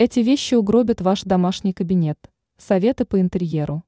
Эти 0.00 0.20
вещи 0.20 0.54
угробят 0.54 1.00
ваш 1.00 1.24
домашний 1.24 1.72
кабинет. 1.72 2.30
Советы 2.56 3.04
по 3.04 3.20
интерьеру. 3.20 3.82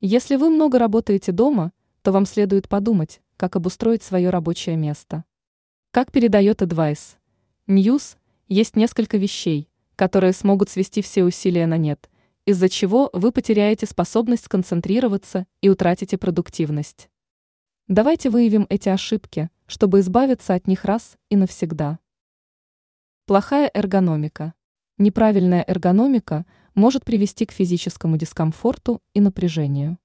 Если 0.00 0.36
вы 0.36 0.48
много 0.48 0.78
работаете 0.78 1.30
дома, 1.30 1.72
то 2.00 2.10
вам 2.10 2.24
следует 2.24 2.70
подумать, 2.70 3.20
как 3.36 3.54
обустроить 3.54 4.02
свое 4.02 4.30
рабочее 4.30 4.76
место. 4.76 5.24
Как 5.90 6.10
передает 6.10 6.62
Advice 6.62 7.16
News, 7.66 8.16
есть 8.48 8.74
несколько 8.74 9.18
вещей, 9.18 9.68
которые 9.94 10.32
смогут 10.32 10.70
свести 10.70 11.02
все 11.02 11.22
усилия 11.22 11.66
на 11.66 11.76
нет, 11.76 12.08
из-за 12.46 12.70
чего 12.70 13.10
вы 13.12 13.30
потеряете 13.30 13.84
способность 13.84 14.46
сконцентрироваться 14.46 15.46
и 15.60 15.68
утратите 15.68 16.16
продуктивность. 16.16 17.10
Давайте 17.88 18.30
выявим 18.30 18.66
эти 18.70 18.88
ошибки, 18.88 19.50
чтобы 19.66 20.00
избавиться 20.00 20.54
от 20.54 20.66
них 20.66 20.86
раз 20.86 21.18
и 21.28 21.36
навсегда. 21.36 21.98
Плохая 23.26 23.70
эргономика. 23.74 24.54
Неправильная 25.02 25.64
эргономика 25.66 26.46
может 26.76 27.04
привести 27.04 27.44
к 27.44 27.50
физическому 27.50 28.16
дискомфорту 28.16 29.02
и 29.14 29.20
напряжению. 29.20 29.98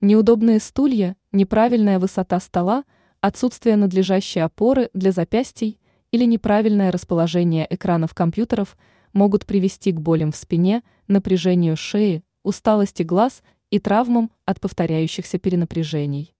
Неудобные 0.00 0.60
стулья, 0.60 1.16
неправильная 1.32 1.98
высота 1.98 2.38
стола, 2.38 2.84
отсутствие 3.20 3.74
надлежащей 3.74 4.40
опоры 4.40 4.88
для 4.94 5.10
запястий 5.10 5.80
или 6.12 6.26
неправильное 6.26 6.92
расположение 6.92 7.66
экранов 7.68 8.14
компьютеров 8.14 8.78
могут 9.12 9.46
привести 9.46 9.90
к 9.90 10.00
болям 10.00 10.30
в 10.30 10.36
спине, 10.36 10.84
напряжению 11.08 11.76
шеи, 11.76 12.22
усталости 12.44 13.02
глаз 13.02 13.42
и 13.70 13.80
травмам 13.80 14.30
от 14.44 14.60
повторяющихся 14.60 15.40
перенапряжений. 15.40 16.36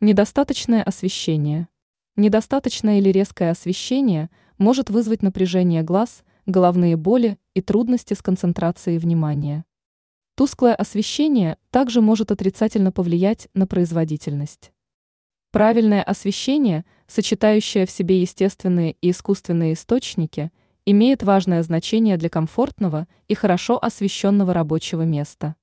Недостаточное 0.00 0.82
освещение. 0.82 1.68
Недостаточное 2.16 2.98
или 2.98 3.10
резкое 3.10 3.52
освещение– 3.52 4.30
может 4.58 4.90
вызвать 4.90 5.22
напряжение 5.22 5.82
глаз, 5.82 6.24
головные 6.46 6.96
боли 6.96 7.38
и 7.54 7.60
трудности 7.60 8.14
с 8.14 8.22
концентрацией 8.22 8.98
внимания. 8.98 9.64
Тусклое 10.36 10.74
освещение 10.74 11.58
также 11.70 12.00
может 12.00 12.30
отрицательно 12.30 12.92
повлиять 12.92 13.48
на 13.54 13.66
производительность. 13.66 14.72
Правильное 15.50 16.02
освещение, 16.02 16.84
сочетающее 17.06 17.86
в 17.86 17.90
себе 17.90 18.20
естественные 18.20 18.96
и 19.00 19.10
искусственные 19.10 19.72
источники, 19.72 20.52
имеет 20.84 21.22
важное 21.22 21.62
значение 21.62 22.16
для 22.16 22.28
комфортного 22.28 23.08
и 23.26 23.34
хорошо 23.34 23.82
освещенного 23.82 24.52
рабочего 24.52 25.02
места. 25.02 25.56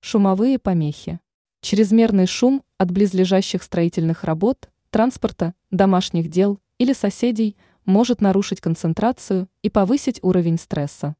Шумовые 0.00 0.58
помехи. 0.58 1.20
Чрезмерный 1.60 2.26
шум 2.26 2.62
от 2.78 2.90
близлежащих 2.90 3.62
строительных 3.62 4.24
работ, 4.24 4.70
транспорта, 4.90 5.54
домашних 5.70 6.28
дел 6.28 6.58
или 6.78 6.92
соседей 6.92 7.56
может 7.84 8.20
нарушить 8.20 8.60
концентрацию 8.60 9.48
и 9.62 9.70
повысить 9.70 10.18
уровень 10.22 10.58
стресса. 10.58 11.16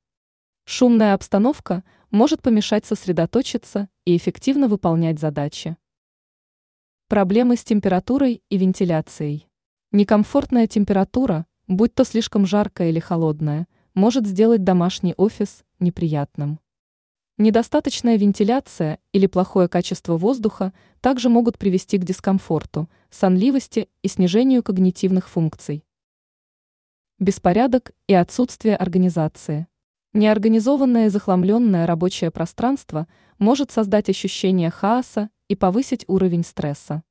Шумная 0.65 1.15
обстановка 1.15 1.85
может 2.11 2.41
помешать 2.41 2.87
сосредоточиться 2.87 3.89
и 4.05 4.17
эффективно 4.17 4.69
выполнять 4.69 5.19
задачи. 5.19 5.77
Проблемы 7.09 7.57
с 7.57 7.65
температурой 7.65 8.43
и 8.49 8.57
вентиляцией. 8.57 9.47
Некомфортная 9.93 10.67
температура, 10.67 11.47
будь 11.69 11.95
то 11.95 12.05
слишком 12.05 12.47
жаркая 12.47 12.89
или 12.89 12.99
холодная, 12.99 13.69
может 13.93 14.27
сделать 14.27 14.65
домашний 14.65 15.15
офис 15.17 15.65
неприятным. 15.81 16.61
Недостаточная 17.37 18.17
вентиляция 18.17 19.01
или 19.13 19.27
плохое 19.27 19.69
качество 19.69 20.17
воздуха 20.17 20.73
также 21.01 21.29
могут 21.29 21.59
привести 21.59 21.99
к 21.99 22.05
дискомфорту, 22.05 22.89
сонливости 23.11 23.89
и 24.03 24.09
снижению 24.09 24.63
когнитивных 24.63 25.29
функций. 25.29 25.85
Беспорядок 27.21 27.93
и 28.09 28.15
отсутствие 28.15 28.75
организации. 28.75 29.69
Неорганизованное 30.15 31.07
и 31.07 31.11
захламленное 31.11 31.87
рабочее 31.87 32.33
пространство 32.33 33.07
может 33.39 33.71
создать 33.71 34.09
ощущение 34.09 34.69
хаоса 34.69 35.31
и 35.47 35.55
повысить 35.55 36.05
уровень 36.09 36.43
стресса. 36.43 37.05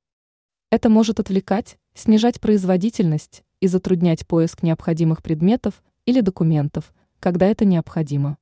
Это 0.70 0.90
может 0.90 1.22
отвлекать, 1.22 1.78
снижать 1.94 2.42
производительность 2.42 3.46
и 3.62 3.68
затруднять 3.68 4.28
поиск 4.28 4.62
необходимых 4.62 5.24
предметов 5.24 5.82
или 6.06 6.20
документов, 6.20 6.94
когда 7.22 7.46
это 7.46 7.64
необходимо. 7.64 8.38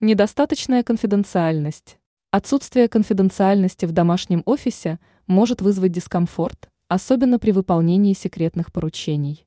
Недостаточная 0.00 0.82
конфиденциальность. 0.82 1.98
Отсутствие 2.32 2.88
конфиденциальности 2.88 3.86
в 3.86 3.92
домашнем 3.92 4.42
офисе 4.46 4.98
может 5.28 5.62
вызвать 5.62 5.92
дискомфорт, 5.92 6.70
особенно 6.88 7.38
при 7.38 7.52
выполнении 7.52 8.14
секретных 8.14 8.72
поручений. 8.72 9.46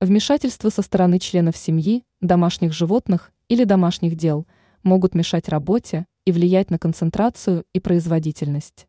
Вмешательство 0.00 0.70
со 0.70 0.82
стороны 0.82 1.18
членов 1.18 1.56
семьи, 1.56 2.04
домашних 2.20 2.72
животных 2.72 3.32
или 3.48 3.64
домашних 3.64 4.14
дел 4.14 4.46
могут 4.84 5.14
мешать 5.14 5.48
работе 5.48 6.06
и 6.24 6.32
влиять 6.32 6.70
на 6.70 6.78
концентрацию 6.78 7.64
и 7.72 7.80
производительность. 7.80 8.87